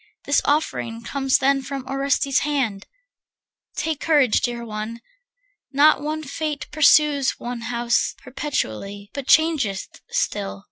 [0.25, 2.87] This offering comes then of Orestes' hand.
[3.75, 4.99] Take courage, dear one.
[5.73, 10.59] Not one fate pursues One house perpetually, but changeth still.